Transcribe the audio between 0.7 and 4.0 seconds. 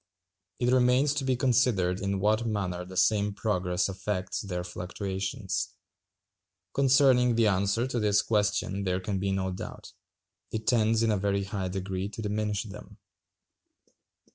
remains to be considered in what manner the same progress